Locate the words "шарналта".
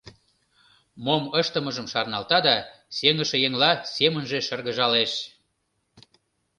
1.93-2.39